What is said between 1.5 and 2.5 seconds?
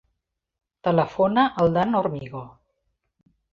al Dan Hormigo.